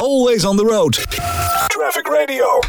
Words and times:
Always 0.00 0.44
on 0.44 0.56
the 0.56 0.64
road. 0.64 0.92
Traffic 1.66 2.06
Radio. 2.06 2.60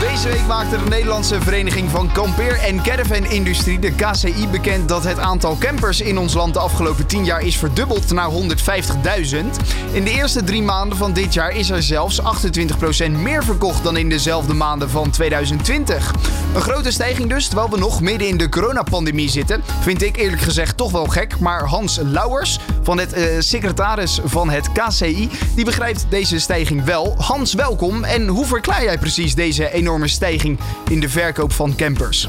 Deze 0.00 0.28
week 0.28 0.46
maakte 0.46 0.82
de 0.82 0.88
Nederlandse 0.88 1.40
Vereniging 1.40 1.90
van 1.90 2.12
Kampeer- 2.12 2.58
en 2.58 2.82
Caravan-industrie, 2.82 3.78
de 3.78 3.90
KCI, 3.90 4.48
bekend 4.50 4.88
dat 4.88 5.04
het 5.04 5.18
aantal 5.18 5.56
campers 5.58 6.00
in 6.00 6.18
ons 6.18 6.34
land 6.34 6.54
de 6.54 6.60
afgelopen 6.60 7.06
10 7.06 7.24
jaar 7.24 7.42
is 7.42 7.56
verdubbeld 7.56 8.12
naar 8.12 8.30
150.000. 8.30 9.56
In 9.92 10.04
de 10.04 10.10
eerste 10.10 10.44
drie 10.44 10.62
maanden 10.62 10.98
van 10.98 11.12
dit 11.12 11.34
jaar 11.34 11.56
is 11.56 11.70
er 11.70 11.82
zelfs 11.82 12.20
28% 12.20 13.10
meer 13.10 13.44
verkocht 13.44 13.84
dan 13.84 13.96
in 13.96 14.08
dezelfde 14.08 14.54
maanden 14.54 14.90
van 14.90 15.10
2020. 15.10 16.12
Een 16.54 16.60
grote 16.60 16.90
stijging 16.90 17.28
dus, 17.28 17.46
terwijl 17.46 17.70
we 17.70 17.78
nog 17.78 18.00
midden 18.00 18.28
in 18.28 18.36
de 18.36 18.48
coronapandemie 18.48 19.30
zitten. 19.30 19.62
Vind 19.80 20.02
ik 20.02 20.16
eerlijk 20.16 20.42
gezegd 20.42 20.76
toch 20.76 20.90
wel 20.90 21.06
gek, 21.06 21.38
maar 21.38 21.64
Hans 21.64 21.98
Lauwers, 22.02 22.58
van 22.86 22.98
het 22.98 23.12
eh, 23.12 23.24
secretaris 23.38 24.20
van 24.24 24.50
het 24.50 24.72
KCI, 24.72 25.28
die 25.54 25.64
begrijpt 25.64 26.06
deze 26.08 26.38
stijging 26.38 26.84
wel. 26.84 27.14
Hans, 27.18 27.54
welkom. 27.54 28.04
En 28.04 28.26
hoe 28.26 28.46
verklaar 28.46 28.82
jij 28.82 28.98
precies 28.98 29.34
deze 29.34 29.72
enorme 29.72 30.08
stijging 30.08 30.58
in 30.90 31.00
de 31.00 31.08
verkoop 31.08 31.52
van 31.52 31.76
campers? 31.76 32.28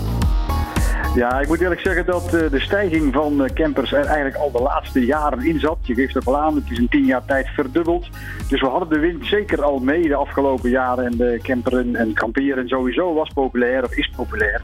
Ja, 1.17 1.39
ik 1.39 1.48
moet 1.48 1.62
eerlijk 1.62 1.81
zeggen 1.81 2.05
dat 2.05 2.34
uh, 2.34 2.49
de 2.52 2.59
stijging 2.59 3.13
van 3.13 3.41
uh, 3.41 3.49
campers 3.53 3.94
er 3.94 4.05
eigenlijk 4.05 4.35
al 4.35 4.52
de 4.52 4.62
laatste 4.62 5.05
jaren 5.05 5.45
in 5.45 5.59
zat. 5.59 5.77
Je 5.81 5.93
geeft 5.93 6.13
het 6.13 6.27
al 6.27 6.38
aan, 6.38 6.55
het 6.55 6.71
is 6.71 6.77
in 6.77 6.90
tien 6.90 7.05
jaar 7.05 7.26
tijd 7.26 7.48
verdubbeld. 7.48 8.07
Dus 8.49 8.62
we 8.62 8.67
hadden 8.67 8.90
de 8.90 8.99
wind 8.99 9.26
zeker 9.26 9.63
al 9.63 9.80
mee 9.80 10.07
de 10.07 10.16
afgelopen 10.16 10.70
jaren. 10.70 11.05
En 11.05 11.17
de 11.17 11.40
camperen 11.41 11.95
en 11.95 12.13
kamperen 12.13 12.67
sowieso 12.67 13.13
was 13.13 13.30
populair 13.34 13.84
of 13.84 13.95
is 13.95 14.12
populair. 14.16 14.62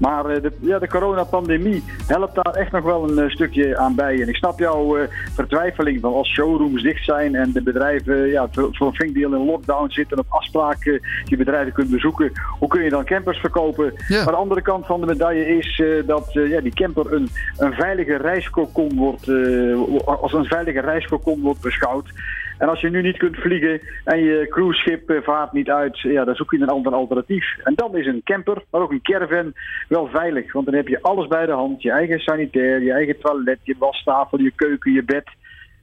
Maar 0.00 0.30
uh, 0.30 0.42
de, 0.42 0.52
ja, 0.60 0.78
de 0.78 0.88
coronapandemie 0.88 1.82
helpt 2.06 2.34
daar 2.34 2.54
echt 2.54 2.72
nog 2.72 2.84
wel 2.84 3.18
een 3.18 3.30
stukje 3.30 3.78
aan 3.78 3.94
bij. 3.94 4.20
En 4.20 4.28
ik 4.28 4.36
snap 4.36 4.58
jouw 4.58 4.96
vertwijfeling 5.34 6.00
van 6.00 6.12
als 6.12 6.32
showrooms 6.32 6.82
dicht 6.82 7.04
zijn 7.04 7.34
en 7.34 7.52
de 7.52 7.62
bedrijven 7.62 8.28
ja, 8.28 8.48
voor 8.52 8.86
een 8.86 8.94
flink 8.94 9.14
deel 9.14 9.34
in 9.34 9.44
lockdown 9.44 9.90
zitten 9.90 10.18
op 10.18 10.26
afspraken 10.28 11.00
die 11.24 11.36
bedrijven 11.36 11.72
kunt 11.72 11.90
bezoeken. 11.90 12.32
Hoe 12.58 12.68
kun 12.68 12.82
je 12.82 12.90
dan 12.90 13.04
campers 13.04 13.38
verkopen? 13.38 13.92
Ja. 14.08 14.24
Maar 14.24 14.32
de 14.32 14.40
andere 14.40 14.62
kant 14.62 14.86
van 14.86 15.00
de 15.00 15.06
medaille 15.06 15.56
is 15.56 15.82
dat 16.06 16.32
ja, 16.32 16.60
die 16.60 16.74
camper 16.74 17.12
een, 17.12 17.28
een 17.58 17.72
veilige 17.72 18.16
reiskokon 18.16 18.96
wordt, 18.96 19.28
als 20.06 20.32
een 20.32 20.44
veilige 20.44 20.80
reiskokon 20.80 21.40
wordt 21.40 21.60
beschouwd. 21.60 22.12
En 22.58 22.68
als 22.68 22.80
je 22.80 22.90
nu 22.90 23.02
niet 23.02 23.16
kunt 23.16 23.36
vliegen 23.36 23.80
en 24.04 24.18
je 24.18 24.46
cruiseschip 24.48 25.20
vaart 25.24 25.52
niet 25.52 25.70
uit, 25.70 26.00
ja, 26.00 26.24
dan 26.24 26.34
zoek 26.34 26.50
je 26.50 26.60
een 26.60 26.68
ander 26.68 26.92
alternatief. 26.92 27.58
En 27.64 27.74
dan 27.74 27.96
is 27.96 28.06
een 28.06 28.20
camper, 28.24 28.62
maar 28.70 28.80
ook 28.80 28.90
een 28.90 29.02
caravan, 29.02 29.52
wel 29.88 30.06
veilig. 30.06 30.52
Want 30.52 30.66
dan 30.66 30.74
heb 30.74 30.88
je 30.88 31.02
alles 31.02 31.26
bij 31.26 31.46
de 31.46 31.52
hand. 31.52 31.82
Je 31.82 31.90
eigen 31.90 32.18
sanitair, 32.18 32.82
je 32.82 32.92
eigen 32.92 33.18
toilet, 33.18 33.58
je 33.62 33.74
wastafel, 33.78 34.40
je 34.40 34.52
keuken, 34.54 34.92
je 34.92 35.02
bed. 35.02 35.24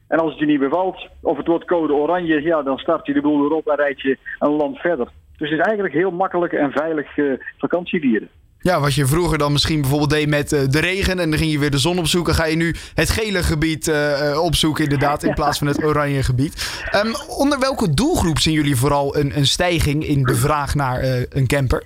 En 0.08 0.20
als 0.20 0.30
het 0.30 0.39
je 0.39 0.45
niet 0.45 0.59
bevalt, 0.59 1.08
of 1.22 1.38
het 1.38 1.48
wordt 1.48 1.66
code 1.66 1.94
oranje, 1.94 2.42
ja, 2.42 2.62
dan 2.62 2.78
start 2.78 3.06
je 3.06 3.14
de 3.14 3.22
boel 3.22 3.45
erop 3.45 3.67
en 3.67 3.76
rijd 3.76 4.02
je 4.02 4.17
een 4.39 4.52
land 4.52 4.78
verder. 4.78 5.08
Dus 5.38 5.50
het 5.50 5.59
is 5.59 5.66
eigenlijk 5.66 5.94
heel 5.94 6.12
makkelijk 6.12 6.54
en 6.54 6.72
veilig 6.72 7.17
uh, 7.17 7.34
vakantie 7.58 8.00
vieren. 8.00 8.30
Ja, 8.64 8.80
wat 8.80 8.94
je 8.94 9.06
vroeger 9.06 9.38
dan 9.38 9.52
misschien 9.52 9.81
bijvoorbeeld 9.81 10.09
deed 10.09 10.28
met 10.28 10.52
uh, 10.52 10.59
de 10.70 10.80
regen 10.80 11.20
en 11.20 11.30
dan 11.30 11.40
ging 11.40 11.52
je 11.52 11.59
weer 11.59 11.72
de 11.72 11.78
zon 11.78 11.98
opzoeken, 11.98 12.34
ga 12.34 12.45
je 12.45 12.56
nu 12.56 12.76
het 12.94 13.09
gele 13.09 13.44
gebied 13.44 13.88
uh, 13.88 14.44
opzoeken 14.44 14.84
inderdaad 14.84 15.23
in 15.23 15.34
plaats 15.34 15.58
van 15.58 15.67
het 15.67 15.84
oranje 15.84 16.23
gebied. 16.23 16.82
Um, 17.06 17.14
onder 17.28 17.59
welke 17.59 17.94
doelgroep 17.94 18.38
zien 18.38 18.54
jullie 18.54 18.76
vooral 18.76 19.17
een, 19.17 19.38
een 19.38 19.45
stijging 19.45 20.06
in 20.06 20.23
de 20.23 20.36
vraag 20.36 20.76
naar 20.76 21.00
een 21.30 21.48
camper? 21.48 21.84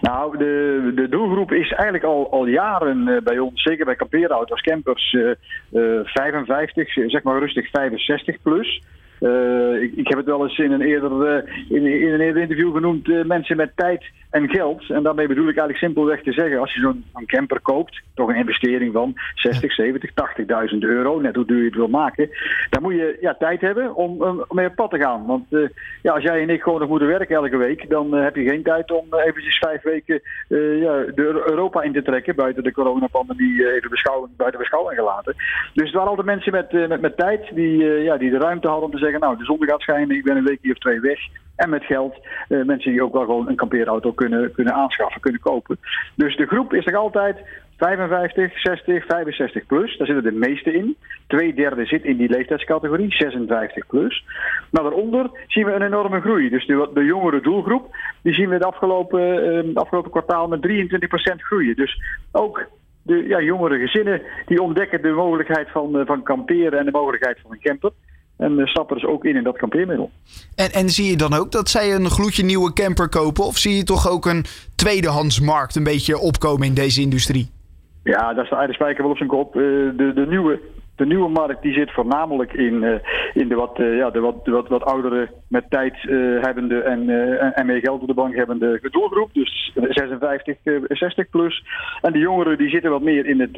Nou, 0.00 0.38
de, 0.38 0.92
de 0.94 1.08
doelgroep 1.08 1.52
is 1.52 1.72
eigenlijk 1.72 2.04
al, 2.04 2.30
al 2.30 2.46
jaren 2.46 3.20
bij 3.24 3.38
ons, 3.38 3.62
zeker 3.62 3.84
bij 3.84 3.96
kampeerauto's, 3.96 4.60
campers, 4.60 5.16
55, 5.72 6.92
zeg 6.92 7.22
maar 7.22 7.38
rustig 7.38 7.70
65 7.70 8.36
plus. 8.42 8.82
Uh, 9.20 9.82
ik, 9.82 9.92
ik, 9.96 10.08
heb 10.08 10.18
het 10.18 10.26
wel 10.26 10.42
eens 10.42 10.58
in 10.58 10.72
een 10.72 10.80
eerder, 10.80 11.44
uh, 11.44 11.52
in, 11.68 11.86
in, 11.86 12.12
een 12.12 12.20
eerder 12.20 12.42
interview 12.42 12.74
genoemd, 12.74 13.08
uh, 13.08 13.24
mensen 13.24 13.56
met 13.56 13.76
tijd 13.76 14.04
en 14.30 14.48
geld. 14.48 14.90
En 14.90 15.02
daarmee 15.02 15.26
bedoel 15.26 15.48
ik 15.48 15.56
eigenlijk 15.56 15.78
simpelweg 15.78 16.22
te 16.22 16.32
zeggen, 16.32 16.58
als 16.58 16.74
je 16.74 16.80
zo'n 16.80 17.04
camper 17.26 17.60
koopt, 17.60 18.02
toch 18.14 18.28
een 18.28 18.36
investering 18.36 18.92
van 18.92 19.14
60, 19.34 19.72
70, 19.72 20.10
80.000 20.72 20.78
euro, 20.78 21.20
net 21.20 21.34
hoe 21.34 21.44
duur 21.44 21.58
je 21.58 21.64
het 21.64 21.74
wil 21.74 21.88
maken, 21.88 22.30
dan 22.70 22.82
moet 22.82 22.94
je 22.94 23.18
ja, 23.20 23.34
tijd 23.34 23.60
hebben 23.60 23.94
om, 23.94 24.22
om 24.22 24.44
mee 24.48 24.66
op 24.66 24.74
pad 24.74 24.90
te 24.90 24.98
gaan. 24.98 25.26
Want 25.26 25.46
ja, 26.02 26.12
als 26.12 26.22
jij 26.22 26.42
en 26.42 26.50
ik 26.50 26.62
gewoon 26.62 26.80
nog 26.80 26.88
moeten 26.88 27.08
werken 27.08 27.36
elke 27.36 27.56
week, 27.56 27.90
dan 27.90 28.12
heb 28.12 28.36
je 28.36 28.48
geen 28.48 28.62
tijd 28.62 28.90
om 28.90 29.14
eventjes 29.14 29.58
vijf 29.58 29.82
weken 29.82 30.20
ja, 30.48 31.04
de 31.14 31.42
Europa 31.46 31.82
in 31.82 31.92
te 31.92 32.02
trekken, 32.02 32.34
buiten 32.34 32.62
de 32.62 32.72
coronapandemie 32.72 33.72
even 33.74 33.90
beschouwing, 33.90 34.36
buiten 34.36 34.60
beschouwing 34.60 34.98
gelaten. 34.98 35.34
Dus 35.74 35.84
het 35.84 35.94
waren 35.94 36.08
altijd 36.08 36.26
mensen 36.26 36.52
met, 36.52 36.88
met, 36.88 37.00
met 37.00 37.16
tijd 37.16 37.54
die, 37.54 37.84
ja, 37.84 38.16
die 38.16 38.30
de 38.30 38.38
ruimte 38.38 38.68
hadden 38.68 38.84
om 38.84 38.90
te 38.90 38.98
zeggen, 38.98 39.07
nou, 39.16 39.36
de 39.36 39.44
zon 39.44 39.64
gaat 39.64 39.80
schijnen, 39.80 40.16
ik 40.16 40.24
ben 40.24 40.36
een 40.36 40.44
weekje 40.44 40.70
of 40.70 40.78
twee 40.78 41.00
weg. 41.00 41.18
En 41.56 41.70
met 41.70 41.84
geld 41.84 42.14
uh, 42.48 42.64
mensen 42.64 42.92
die 42.92 43.02
ook 43.02 43.12
wel 43.12 43.24
gewoon 43.24 43.48
een 43.48 43.56
kampeerauto 43.56 44.12
kunnen, 44.12 44.52
kunnen 44.52 44.74
aanschaffen, 44.74 45.20
kunnen 45.20 45.40
kopen. 45.40 45.78
Dus 46.14 46.36
de 46.36 46.46
groep 46.46 46.74
is 46.74 46.84
nog 46.84 46.94
altijd 46.94 47.36
55, 47.78 48.60
60, 48.60 49.06
65 49.06 49.66
plus. 49.66 49.96
Daar 49.96 50.06
zitten 50.06 50.32
de 50.32 50.38
meeste 50.38 50.72
in. 50.72 50.96
Twee 51.26 51.54
derde 51.54 51.86
zit 51.86 52.04
in 52.04 52.16
die 52.16 52.28
leeftijdscategorie, 52.28 53.14
56 53.14 53.86
plus. 53.86 54.24
Maar 54.70 54.82
daaronder 54.82 55.30
zien 55.46 55.64
we 55.64 55.72
een 55.72 55.82
enorme 55.82 56.20
groei. 56.20 56.48
Dus 56.48 56.66
de, 56.66 56.90
de 56.94 57.04
jongere 57.04 57.40
doelgroep, 57.40 57.96
die 58.22 58.34
zien 58.34 58.48
we 58.48 58.58
de 58.58 58.64
afgelopen, 58.64 59.66
uh, 59.66 59.74
afgelopen 59.74 60.10
kwartaal 60.10 60.48
met 60.48 60.68
23% 60.68 61.36
groeien. 61.36 61.76
Dus 61.76 62.00
ook 62.32 62.66
de 63.02 63.26
ja, 63.28 63.40
jongere 63.40 63.78
gezinnen 63.78 64.22
die 64.46 64.62
ontdekken 64.62 65.02
de 65.02 65.10
mogelijkheid 65.10 65.70
van, 65.70 65.98
uh, 65.98 66.06
van 66.06 66.22
kamperen 66.22 66.78
en 66.78 66.84
de 66.84 66.90
mogelijkheid 66.90 67.38
van 67.42 67.52
een 67.52 67.60
camper. 67.60 67.90
En 68.38 68.66
stappen 68.66 68.96
dus 68.96 69.04
ook 69.04 69.24
in 69.24 69.36
in 69.36 69.44
dat 69.44 69.56
kampeermiddel. 69.56 70.10
En, 70.54 70.70
en 70.70 70.88
zie 70.88 71.10
je 71.10 71.16
dan 71.16 71.34
ook 71.34 71.52
dat 71.52 71.68
zij 71.68 71.94
een 71.94 72.10
gloedje 72.10 72.44
nieuwe 72.44 72.72
camper 72.72 73.08
kopen? 73.08 73.44
Of 73.44 73.56
zie 73.56 73.76
je 73.76 73.84
toch 73.84 74.10
ook 74.10 74.26
een 74.26 74.44
tweedehandsmarkt 74.76 75.76
een 75.76 75.84
beetje 75.84 76.18
opkomen 76.18 76.66
in 76.66 76.74
deze 76.74 77.00
industrie? 77.00 77.50
Ja, 78.04 78.34
daar 78.34 78.46
staat 78.46 78.66
de 78.66 78.72
spijker 78.72 79.02
wel 79.02 79.10
op 79.10 79.16
zijn 79.16 79.28
kop. 79.28 79.52
de, 79.52 80.12
de, 80.14 80.26
nieuwe, 80.28 80.60
de 80.96 81.06
nieuwe 81.06 81.28
markt 81.28 81.62
die 81.62 81.72
zit 81.72 81.92
voornamelijk 81.92 82.52
in, 82.52 82.82
uh, 82.82 82.94
in 83.34 83.48
de, 83.48 83.54
wat, 83.54 83.78
uh, 83.78 83.96
ja, 83.96 84.10
de, 84.10 84.20
wat, 84.20 84.44
de 84.44 84.50
wat, 84.50 84.68
wat 84.68 84.82
oudere, 84.82 85.28
met 85.48 85.70
tijd 85.70 85.94
uh, 86.04 86.42
hebbende 86.42 86.80
en, 86.80 87.10
en, 87.40 87.54
en 87.54 87.66
meer 87.66 87.80
geld 87.80 88.00
op 88.00 88.06
de 88.06 88.14
bank 88.14 88.34
hebbende 88.34 88.88
doelgroep. 88.90 89.30
Dus 89.32 89.72
56, 89.74 90.56
60 90.88 91.28
plus. 91.30 91.64
En 92.00 92.12
de 92.12 92.18
jongeren 92.18 92.58
die 92.58 92.70
zitten 92.70 92.90
wat 92.90 93.02
meer 93.02 93.26
in 93.26 93.40
het, 93.40 93.56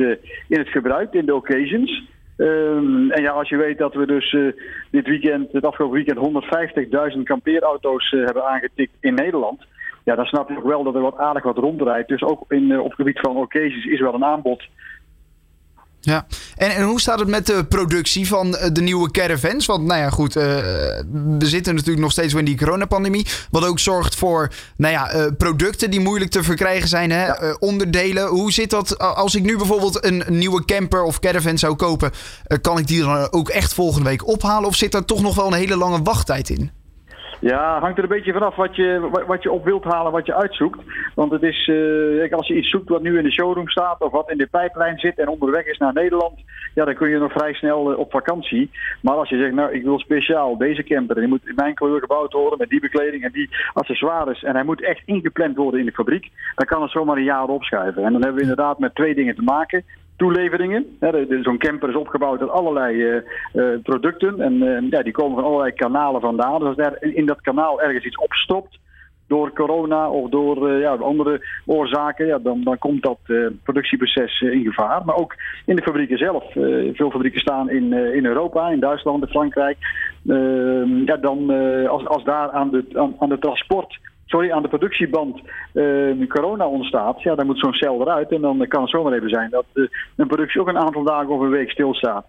in 0.48 0.58
het 0.58 0.68
gebruik, 0.68 1.12
in 1.12 1.26
de 1.26 1.34
occasions. 1.34 2.02
Um, 2.40 3.10
en 3.10 3.22
ja, 3.22 3.30
als 3.30 3.48
je 3.48 3.56
weet 3.56 3.78
dat 3.78 3.94
we 3.94 4.06
dus 4.06 4.32
uh, 4.32 4.52
dit 4.90 5.06
weekend, 5.06 5.52
het 5.52 5.64
afgelopen 5.64 5.96
weekend, 5.96 7.14
150.000 7.16 7.22
kampeerauto's 7.22 8.12
uh, 8.12 8.24
hebben 8.24 8.46
aangetikt 8.46 8.92
in 9.00 9.14
Nederland. 9.14 9.66
Ja, 10.04 10.14
dan 10.14 10.24
snap 10.24 10.48
je 10.48 10.56
ook 10.56 10.64
wel 10.64 10.82
dat 10.82 10.94
er 10.94 11.00
wat 11.00 11.18
aardig 11.18 11.42
wat 11.42 11.56
rondrijdt. 11.56 12.08
Dus 12.08 12.22
ook 12.22 12.44
in, 12.48 12.62
uh, 12.62 12.78
op 12.78 12.84
het 12.84 12.94
gebied 12.94 13.20
van 13.20 13.36
occasions 13.36 13.84
is 13.84 14.00
wel 14.00 14.14
een 14.14 14.24
aanbod. 14.24 14.62
Ja, 16.00 16.26
en, 16.56 16.70
en 16.70 16.82
hoe 16.82 17.00
staat 17.00 17.18
het 17.18 17.28
met 17.28 17.46
de 17.46 17.64
productie 17.64 18.26
van 18.26 18.50
de 18.72 18.80
nieuwe 18.80 19.10
caravans? 19.10 19.66
Want 19.66 19.84
nou 19.84 20.00
ja, 20.00 20.10
goed, 20.10 20.36
uh, 20.36 20.42
we 21.38 21.46
zitten 21.46 21.74
natuurlijk 21.74 22.02
nog 22.02 22.12
steeds 22.12 22.34
in 22.34 22.44
die 22.44 22.56
coronapandemie. 22.56 23.26
Wat 23.50 23.64
ook 23.64 23.78
zorgt 23.78 24.14
voor 24.14 24.52
nou 24.76 24.92
ja, 24.92 25.14
uh, 25.14 25.26
producten 25.38 25.90
die 25.90 26.00
moeilijk 26.00 26.30
te 26.30 26.42
verkrijgen 26.42 26.88
zijn, 26.88 27.10
hè? 27.10 27.26
Ja. 27.26 27.42
Uh, 27.42 27.54
onderdelen. 27.58 28.26
Hoe 28.26 28.52
zit 28.52 28.70
dat 28.70 28.98
als 28.98 29.34
ik 29.34 29.42
nu 29.42 29.56
bijvoorbeeld 29.56 30.04
een 30.04 30.24
nieuwe 30.28 30.64
camper 30.64 31.02
of 31.02 31.20
caravan 31.20 31.58
zou 31.58 31.74
kopen? 31.74 32.10
kan 32.60 32.78
ik 32.78 32.86
die 32.86 33.00
dan 33.00 33.32
ook 33.32 33.48
echt 33.48 33.74
volgende 33.74 34.08
week 34.08 34.26
ophalen? 34.26 34.68
Of 34.68 34.76
zit 34.76 34.92
daar 34.92 35.04
toch 35.04 35.22
nog 35.22 35.34
wel 35.34 35.46
een 35.46 35.52
hele 35.52 35.76
lange 35.76 36.02
wachttijd 36.02 36.50
in? 36.50 36.79
Ja, 37.40 37.80
hangt 37.80 37.96
er 37.96 38.02
een 38.02 38.08
beetje 38.08 38.32
vanaf 38.32 38.56
wat 38.56 38.76
je, 38.76 39.08
wat 39.26 39.42
je 39.42 39.50
op 39.50 39.64
wilt 39.64 39.84
halen, 39.84 40.12
wat 40.12 40.26
je 40.26 40.34
uitzoekt. 40.34 40.80
Want 41.14 41.32
het 41.32 41.42
is, 41.42 41.66
uh, 41.66 42.32
als 42.32 42.46
je 42.46 42.56
iets 42.56 42.70
zoekt 42.70 42.88
wat 42.88 43.02
nu 43.02 43.18
in 43.18 43.24
de 43.24 43.32
showroom 43.32 43.68
staat 43.68 44.00
of 44.00 44.12
wat 44.12 44.30
in 44.30 44.38
de 44.38 44.46
pijplijn 44.46 44.98
zit 44.98 45.18
en 45.18 45.28
onderweg 45.28 45.66
is 45.66 45.78
naar 45.78 45.92
Nederland, 45.92 46.38
ja, 46.74 46.84
dan 46.84 46.94
kun 46.94 47.08
je 47.08 47.18
nog 47.18 47.32
vrij 47.32 47.54
snel 47.54 47.92
uh, 47.92 47.98
op 47.98 48.10
vakantie. 48.10 48.70
Maar 49.02 49.14
als 49.14 49.28
je 49.28 49.38
zegt, 49.38 49.54
nou, 49.54 49.72
ik 49.72 49.82
wil 49.82 49.98
speciaal 49.98 50.56
deze 50.56 50.82
camper, 50.82 51.16
en 51.16 51.22
die 51.22 51.30
moet 51.30 51.48
in 51.48 51.54
mijn 51.54 51.74
kleur 51.74 52.00
gebouwd 52.00 52.32
worden 52.32 52.58
met 52.58 52.68
die 52.68 52.80
bekleding 52.80 53.24
en 53.24 53.32
die 53.32 53.50
accessoires 53.72 54.42
en 54.42 54.54
hij 54.54 54.64
moet 54.64 54.82
echt 54.82 55.02
ingepland 55.04 55.56
worden 55.56 55.80
in 55.80 55.86
de 55.86 55.92
fabriek, 55.92 56.30
dan 56.54 56.66
kan 56.66 56.82
het 56.82 56.90
zomaar 56.90 57.16
een 57.16 57.22
jaar 57.22 57.48
opschuiven. 57.48 58.04
En 58.04 58.12
dan 58.12 58.22
hebben 58.22 58.38
we 58.38 58.48
inderdaad 58.48 58.78
met 58.78 58.94
twee 58.94 59.14
dingen 59.14 59.34
te 59.34 59.42
maken 59.42 59.84
toeleveringen. 60.20 60.86
Zo'n 61.42 61.58
camper 61.58 61.88
is 61.88 61.94
opgebouwd 61.94 62.40
uit 62.40 62.50
allerlei 62.50 62.94
uh, 62.96 63.22
uh, 63.54 63.78
producten 63.82 64.40
en 64.40 64.54
uh, 64.54 64.90
ja, 64.90 65.02
die 65.02 65.12
komen 65.12 65.34
van 65.34 65.44
allerlei 65.44 65.72
kanalen 65.72 66.20
vandaan. 66.20 66.58
Dus 66.58 66.68
als 66.68 66.76
daar 66.76 66.96
in 67.00 67.26
dat 67.26 67.40
kanaal 67.40 67.82
ergens 67.82 68.04
iets 68.04 68.18
opstopt 68.18 68.78
door 69.26 69.52
corona 69.52 70.10
of 70.10 70.30
door 70.30 70.70
ja, 70.70 70.94
andere 70.94 71.46
oorzaken, 71.66 72.26
ja, 72.26 72.38
dan, 72.38 72.62
dan 72.62 72.78
komt 72.78 73.02
dat 73.02 73.18
productieproces 73.62 74.40
in 74.40 74.64
gevaar. 74.64 75.04
Maar 75.04 75.16
ook 75.16 75.34
in 75.66 75.76
de 75.76 75.82
fabrieken 75.82 76.18
zelf. 76.18 76.52
veel 76.92 77.10
fabrieken 77.10 77.40
staan 77.40 77.70
in, 77.70 77.92
in 77.92 78.26
Europa, 78.26 78.70
in 78.70 78.80
Duitsland, 78.80 79.22
in 79.22 79.28
Frankrijk. 79.28 79.76
ja, 81.04 81.16
dan, 81.16 81.50
als, 81.88 82.06
als 82.06 82.24
daar 82.24 82.50
aan 82.50 82.70
de, 82.70 83.12
aan 83.18 83.28
de 83.28 83.38
transport 83.38 83.98
sorry, 84.30 84.50
aan 84.50 84.62
de 84.62 84.68
productieband 84.68 85.40
uh, 85.74 86.28
corona 86.28 86.66
ontstaat, 86.66 87.22
ja, 87.22 87.34
dan 87.34 87.46
moet 87.46 87.58
zo'n 87.58 87.72
cel 87.72 88.00
eruit. 88.00 88.32
En 88.32 88.40
dan 88.40 88.66
kan 88.68 88.80
het 88.80 88.90
zomaar 88.90 89.12
even 89.12 89.28
zijn 89.28 89.50
dat 89.50 89.64
uh, 89.74 89.88
een 90.16 90.26
productie 90.26 90.60
ook 90.60 90.68
een 90.68 90.78
aantal 90.78 91.02
dagen 91.02 91.28
of 91.28 91.40
een 91.40 91.50
week 91.50 91.70
stilstaat. 91.70 92.26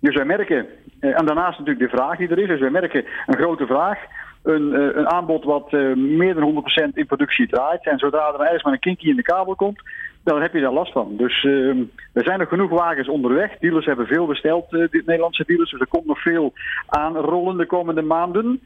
Dus 0.00 0.14
wij 0.14 0.24
merken, 0.24 0.66
en 1.00 1.26
daarnaast 1.26 1.58
natuurlijk 1.58 1.90
de 1.90 1.96
vraag 1.96 2.16
die 2.16 2.28
er 2.28 2.38
is, 2.38 2.48
dus 2.48 2.60
wij 2.60 2.70
merken 2.70 3.04
een 3.26 3.36
grote 3.36 3.66
vraag 3.66 3.98
een, 4.42 4.98
een, 4.98 5.08
aanbod 5.08 5.44
wat 5.44 5.72
meer 5.96 6.34
dan 6.34 6.64
100% 6.90 6.92
in 6.94 7.06
productie 7.06 7.48
draait. 7.48 7.86
En 7.86 7.98
zodra 7.98 8.32
er 8.32 8.40
ergens 8.40 8.62
maar 8.62 8.72
een 8.72 8.78
kinkje 8.78 9.08
in 9.08 9.16
de 9.16 9.22
kabel 9.22 9.54
komt, 9.54 9.82
dan 10.24 10.42
heb 10.42 10.52
je 10.52 10.60
daar 10.60 10.72
last 10.72 10.92
van. 10.92 11.16
Dus 11.16 11.44
uh, 11.44 11.76
er 12.12 12.24
zijn 12.24 12.38
nog 12.38 12.48
genoeg 12.48 12.70
wagens 12.70 13.08
onderweg. 13.08 13.58
Dealers 13.58 13.86
hebben 13.86 14.06
veel 14.06 14.26
besteld, 14.26 14.70
de 14.70 15.02
Nederlandse 15.06 15.44
dealers. 15.46 15.70
Dus 15.70 15.80
er 15.80 15.86
komt 15.86 16.06
nog 16.06 16.22
veel 16.22 16.52
aanrollen 16.86 17.56
de 17.56 17.66
komende 17.66 18.02
maanden. 18.02 18.60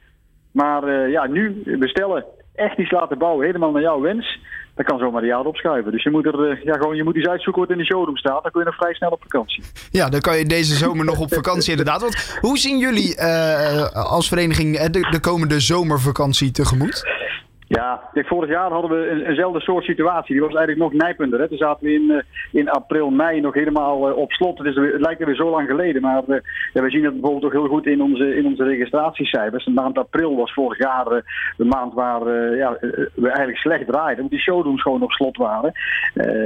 Maar 0.52 1.10
ja, 1.10 1.26
nu 1.26 1.62
bestellen, 1.78 2.24
echt 2.54 2.78
iets 2.78 2.90
laten 2.90 3.18
bouwen, 3.18 3.46
helemaal 3.46 3.70
naar 3.70 3.82
jouw 3.82 4.00
wens. 4.00 4.38
Dat 4.74 4.86
kan 4.86 4.98
zomaar 4.98 5.24
jaar 5.24 5.44
opschuiven. 5.44 5.92
Dus 5.92 6.02
je 6.02 6.10
moet, 6.10 6.26
er, 6.26 6.60
ja, 6.64 6.74
gewoon, 6.74 6.96
je 6.96 7.04
moet 7.04 7.16
iets 7.16 7.28
uitzoeken 7.28 7.62
wat 7.62 7.70
in 7.70 7.78
de 7.78 7.84
showroom 7.84 8.16
staat. 8.16 8.42
Dan 8.42 8.50
kun 8.50 8.60
je 8.60 8.66
nog 8.66 8.76
vrij 8.76 8.94
snel 8.94 9.10
op 9.10 9.22
vakantie. 9.22 9.62
Ja, 9.90 10.08
dan 10.08 10.20
kan 10.20 10.38
je 10.38 10.44
deze 10.44 10.74
zomer 10.74 11.04
nog 11.04 11.20
op 11.20 11.34
vakantie 11.42 11.70
inderdaad. 11.70 12.00
Want 12.00 12.38
hoe 12.40 12.58
zien 12.58 12.78
jullie 12.78 13.22
als 13.92 14.28
vereniging 14.28 14.78
de, 14.78 15.08
de 15.10 15.20
komende 15.20 15.60
zomervakantie 15.60 16.50
tegemoet? 16.50 17.19
Ja, 17.78 18.00
vorig 18.14 18.50
jaar 18.50 18.70
hadden 18.70 18.90
we 18.90 19.08
een, 19.08 19.26
eenzelfde 19.26 19.60
soort 19.60 19.84
situatie. 19.84 20.34
Die 20.34 20.44
was 20.44 20.54
eigenlijk 20.54 20.92
nog 20.92 21.02
nijpender. 21.02 21.40
Hè. 21.40 21.46
Zaten 21.50 21.86
we 21.86 21.92
in, 21.92 22.22
in 22.52 22.70
april, 22.70 23.10
mei 23.10 23.40
nog 23.40 23.54
helemaal 23.54 24.08
uh, 24.08 24.16
op 24.16 24.32
slot. 24.32 24.58
Het, 24.58 24.76
lijkt 24.76 25.20
er 25.20 25.26
weer 25.26 25.34
zo 25.34 25.50
lang 25.50 25.68
geleden. 25.68 26.02
Maar 26.02 26.22
uh, 26.28 26.36
ja, 26.72 26.82
we 26.82 26.90
zien 26.90 27.04
het 27.04 27.12
bijvoorbeeld 27.12 27.44
ook 27.44 27.52
heel 27.52 27.68
goed 27.68 27.86
in 27.86 28.02
onze, 28.02 28.36
in 28.36 28.46
onze 28.46 28.64
registratiecijfers. 28.64 29.64
De 29.64 29.70
maand 29.70 29.98
april 29.98 30.36
was 30.36 30.52
vorig 30.52 30.78
jaar 30.78 31.04
de 31.56 31.64
maand 31.64 31.94
waar 31.94 32.20
ja, 32.56 32.78
we 33.14 33.26
eigenlijk 33.26 33.58
slecht 33.58 33.86
draaiden. 33.86 34.16
Omdat 34.16 34.30
die 34.30 34.40
showrooms 34.40 34.82
gewoon 34.82 35.02
op 35.02 35.12
slot 35.12 35.36
waren. 35.36 35.72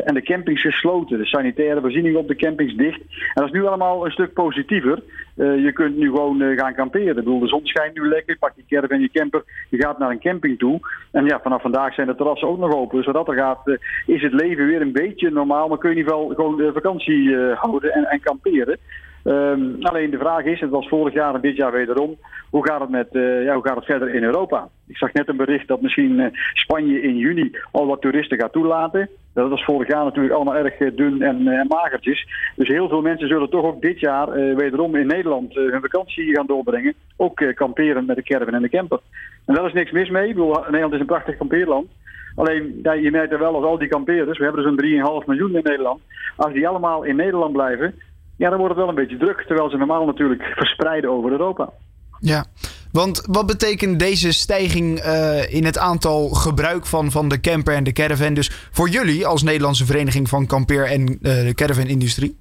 en 0.04 0.14
de 0.14 0.22
campings 0.22 0.60
gesloten. 0.60 1.18
De 1.18 1.26
sanitaire 1.26 1.80
voorzieningen 1.80 2.20
op 2.20 2.28
de 2.28 2.36
campings 2.36 2.74
dicht. 2.74 3.00
En 3.00 3.06
dat 3.34 3.44
is 3.44 3.52
nu 3.52 3.66
allemaal 3.66 4.04
een 4.04 4.12
stuk 4.12 4.32
positiever. 4.32 5.02
je 5.36 5.70
kunt 5.74 5.96
nu 5.96 6.06
gewoon 6.06 6.56
gaan 6.56 6.74
kamperen. 6.74 7.08
Ik 7.08 7.14
bedoel, 7.14 7.38
de 7.38 7.48
zon 7.48 7.66
schijnt 7.66 7.94
nu 7.94 8.08
lekker. 8.08 8.38
Pak 8.38 8.52
je 8.56 8.64
caravan 8.68 8.96
en 8.96 9.02
je 9.02 9.10
camper. 9.12 9.42
Je 9.70 9.82
gaat 9.82 9.98
naar 9.98 10.10
een 10.10 10.20
camping 10.20 10.58
toe. 10.58 10.80
En 11.14 11.24
ja, 11.24 11.40
vanaf 11.42 11.62
vandaag 11.62 11.94
zijn 11.94 12.06
de 12.06 12.14
terrassen 12.14 12.48
ook 12.48 12.58
nog 12.58 12.74
open. 12.74 12.96
Dus 12.96 13.06
wat 13.06 13.14
dat 13.14 13.28
er 13.28 13.34
gaat, 13.34 13.60
uh, 13.64 13.76
is 14.06 14.22
het 14.22 14.32
leven 14.32 14.66
weer 14.66 14.80
een 14.80 14.92
beetje 14.92 15.30
normaal. 15.30 15.68
Maar 15.68 15.78
kun 15.78 15.90
je 15.90 15.94
in 15.94 16.00
ieder 16.00 16.14
geval 16.14 16.34
gewoon 16.34 16.56
de 16.56 16.72
vakantie 16.72 17.22
uh, 17.22 17.58
houden 17.58 17.92
en, 17.92 18.04
en 18.04 18.20
kamperen. 18.20 18.78
Um, 19.24 19.76
alleen 19.80 20.10
de 20.10 20.18
vraag 20.18 20.44
is, 20.44 20.60
het 20.60 20.70
was 20.70 20.88
vorig 20.88 21.14
jaar 21.14 21.34
en 21.34 21.40
dit 21.40 21.56
jaar 21.56 21.72
wederom, 21.72 22.16
hoe 22.50 22.66
gaat 22.66 22.80
het, 22.80 22.90
met, 22.90 23.08
uh, 23.12 23.44
ja, 23.44 23.54
hoe 23.54 23.66
gaat 23.66 23.76
het 23.76 23.84
verder 23.84 24.14
in 24.14 24.22
Europa? 24.22 24.68
Ik 24.86 24.96
zag 24.96 25.12
net 25.12 25.28
een 25.28 25.36
bericht 25.36 25.68
dat 25.68 25.80
misschien 25.80 26.32
Spanje 26.52 27.02
in 27.02 27.16
juni 27.16 27.50
al 27.72 27.86
wat 27.86 28.00
toeristen 28.00 28.40
gaat 28.40 28.52
toelaten. 28.52 29.08
Dat 29.34 29.50
was 29.50 29.64
vorig 29.64 29.88
jaar 29.88 30.04
natuurlijk 30.04 30.34
allemaal 30.34 30.56
erg 30.56 30.94
dun 30.94 31.22
en, 31.22 31.48
en 31.48 31.66
magertjes. 31.66 32.26
Dus 32.56 32.68
heel 32.68 32.88
veel 32.88 33.00
mensen 33.00 33.28
zullen 33.28 33.50
toch 33.50 33.64
ook 33.64 33.82
dit 33.82 34.00
jaar 34.00 34.28
uh, 34.28 34.56
wederom 34.56 34.96
in 34.96 35.06
Nederland 35.06 35.54
hun 35.54 35.80
vakantie 35.80 36.34
gaan 36.34 36.46
doorbrengen. 36.46 36.94
Ook 37.16 37.52
kamperen 37.54 38.04
met 38.04 38.16
de 38.16 38.22
caravan 38.22 38.54
en 38.54 38.62
de 38.62 38.68
camper. 38.68 39.00
En 39.44 39.54
daar 39.54 39.66
is 39.66 39.72
niks 39.72 39.90
mis 39.90 40.10
mee. 40.10 40.28
Bedoel, 40.28 40.60
Nederland 40.64 40.92
is 40.92 41.00
een 41.00 41.06
prachtig 41.06 41.36
kampeerland. 41.36 41.86
Alleen, 42.34 42.80
je 43.02 43.10
merkt 43.10 43.32
er 43.32 43.38
wel 43.38 43.54
als 43.54 43.64
al 43.64 43.78
die 43.78 43.88
kampeerders, 43.88 44.38
we 44.38 44.44
hebben 44.44 44.62
zo'n 44.62 45.22
3,5 45.22 45.26
miljoen 45.26 45.56
in 45.56 45.62
Nederland. 45.62 46.00
Als 46.36 46.52
die 46.52 46.68
allemaal 46.68 47.02
in 47.02 47.16
Nederland 47.16 47.52
blijven, 47.52 47.94
ja, 48.36 48.48
dan 48.48 48.58
wordt 48.58 48.74
het 48.74 48.84
wel 48.84 48.88
een 48.88 49.00
beetje 49.02 49.16
druk. 49.16 49.44
Terwijl 49.46 49.70
ze 49.70 49.76
normaal 49.76 50.06
natuurlijk 50.06 50.42
verspreiden 50.42 51.10
over 51.10 51.30
Europa. 51.30 51.72
Ja, 52.20 52.44
want 52.94 53.22
wat 53.26 53.46
betekent 53.46 53.98
deze 53.98 54.32
stijging 54.32 55.04
uh, 55.04 55.52
in 55.52 55.64
het 55.64 55.78
aantal 55.78 56.28
gebruik 56.28 56.86
van, 56.86 57.10
van 57.10 57.28
de 57.28 57.40
camper 57.40 57.74
en 57.74 57.84
de 57.84 57.92
caravan 57.92 58.34
dus 58.34 58.50
voor 58.72 58.88
jullie 58.88 59.26
als 59.26 59.42
Nederlandse 59.42 59.84
vereniging 59.84 60.28
van 60.28 60.46
kampeer- 60.46 60.90
en 60.90 61.00
uh, 61.00 61.18
de 61.20 61.52
caravan-industrie? 61.54 62.36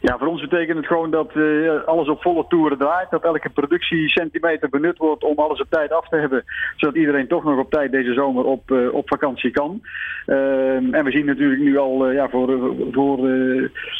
Ja, 0.00 0.18
voor 0.18 0.26
ons 0.26 0.40
betekent 0.40 0.76
het 0.76 0.86
gewoon 0.86 1.10
dat 1.10 1.30
uh, 1.34 1.84
alles 1.84 2.08
op 2.08 2.22
volle 2.22 2.44
toeren 2.48 2.78
draait. 2.78 3.10
Dat 3.10 3.24
elke 3.24 3.48
productiecentimeter 3.48 4.68
benut 4.68 4.98
wordt 4.98 5.24
om 5.24 5.38
alles 5.38 5.60
op 5.60 5.70
tijd 5.70 5.92
af 5.92 6.08
te 6.08 6.16
hebben. 6.16 6.44
Zodat 6.76 6.96
iedereen 6.96 7.28
toch 7.28 7.44
nog 7.44 7.58
op 7.58 7.70
tijd 7.70 7.92
deze 7.92 8.12
zomer 8.12 8.44
op, 8.44 8.70
uh, 8.70 8.94
op 8.94 9.08
vakantie 9.08 9.50
kan. 9.50 9.80
Uh, 10.26 10.94
en 10.94 11.04
we 11.04 11.10
zien 11.10 11.24
natuurlijk 11.24 11.60
nu 11.60 11.78
al 11.78 12.10
ja, 12.10 12.28
voor, 12.28 12.74
voor 12.92 13.16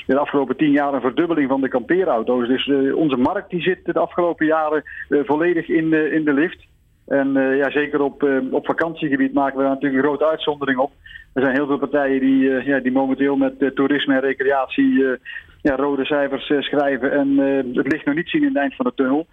de 0.06 0.18
afgelopen 0.18 0.56
tien 0.56 0.70
jaar 0.70 0.94
een 0.94 1.00
verdubbeling 1.00 1.48
van 1.48 1.60
de 1.60 1.68
kampeerauto's. 1.68 2.48
Dus 2.48 2.70
onze 2.94 3.16
markt 3.16 3.50
die 3.50 3.62
zit 3.62 3.84
de 3.84 3.98
afgelopen 3.98 4.46
jaren 4.46 4.84
volledig 5.08 5.68
in 5.68 5.92
in 6.12 6.24
de 6.24 6.32
lift. 6.32 6.66
En 7.06 7.32
ja, 7.32 7.70
zeker 7.70 8.00
op, 8.00 8.28
op 8.50 8.66
vakantiegebied 8.66 9.32
maken 9.32 9.56
we 9.56 9.62
daar 9.62 9.72
natuurlijk 9.72 10.02
een 10.02 10.08
grote 10.08 10.28
uitzondering 10.30 10.78
op. 10.78 10.92
Er 11.34 11.42
zijn 11.42 11.54
heel 11.54 11.66
veel 11.66 11.78
partijen 11.78 12.20
die, 12.20 12.64
ja, 12.64 12.78
die 12.78 12.92
momenteel 12.92 13.36
met 13.36 13.74
toerisme 13.74 14.14
en 14.14 14.20
recreatie 14.20 15.18
ja, 15.62 15.76
rode 15.76 16.04
cijfers 16.04 16.52
schrijven 16.58 17.12
en 17.12 17.38
het 17.74 17.92
licht 17.92 18.04
nog 18.04 18.14
niet 18.14 18.28
zien 18.28 18.42
in 18.42 18.48
het 18.48 18.56
eind 18.56 18.74
van 18.74 18.86
de 18.86 18.92
tunnel. 18.94 19.26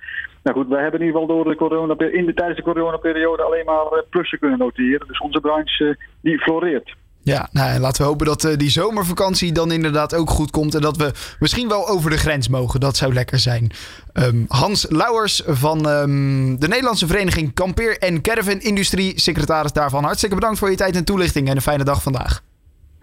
Nou 0.44 0.58
goed, 0.58 0.68
wij 0.68 0.82
hebben 0.82 1.00
in 1.00 1.06
ieder 1.06 1.22
geval 1.22 1.36
door 1.36 1.52
de 1.52 1.58
corona, 1.58 1.96
in 1.98 2.26
de, 2.26 2.34
tijdens 2.34 2.58
de 2.58 2.64
coronaperiode 2.64 3.44
alleen 3.44 3.66
maar 3.66 4.04
plussen 4.10 4.40
kunnen 4.40 4.60
noteren. 4.60 5.08
Dus 5.08 5.20
onze 5.20 5.40
branche 5.40 5.98
die 6.22 6.40
floreert. 6.40 6.96
Ja, 7.26 7.50
nou, 7.52 7.80
laten 7.80 8.02
we 8.02 8.08
hopen 8.08 8.26
dat 8.26 8.54
die 8.58 8.70
zomervakantie 8.70 9.52
dan 9.52 9.72
inderdaad 9.72 10.16
ook 10.16 10.30
goed 10.30 10.52
komt. 10.52 10.76
En 10.76 10.82
dat 10.82 10.98
we 10.98 11.12
misschien 11.40 11.68
wel 11.68 11.88
over 11.88 12.10
de 12.10 12.18
grens 12.18 12.48
mogen. 12.48 12.80
Dat 12.80 12.98
zou 12.98 13.14
lekker 13.14 13.40
zijn. 13.40 13.72
Um, 14.14 14.46
Hans 14.48 14.86
Lauwers 14.90 15.44
van 15.46 15.88
um, 15.88 16.60
de 16.60 16.68
Nederlandse 16.68 17.08
Vereniging 17.08 17.54
Kampeer 17.54 17.98
en 17.98 18.22
Caravan 18.22 18.60
Industrie. 18.60 19.20
Secretaris 19.20 19.72
daarvan. 19.72 20.04
Hartstikke 20.04 20.36
bedankt 20.36 20.60
voor 20.60 20.70
je 20.70 20.76
tijd 20.76 20.96
en 20.96 21.06
toelichting. 21.06 21.50
En 21.50 21.56
een 21.56 21.62
fijne 21.62 21.84
dag 21.84 22.02
vandaag. 22.02 22.42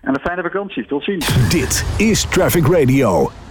En 0.02 0.14
een 0.14 0.20
fijne 0.20 0.42
vakantie. 0.42 0.86
Tot 0.86 1.04
ziens. 1.04 1.48
Dit 1.48 1.84
is 1.96 2.24
Traffic 2.24 2.66
Radio. 2.66 3.41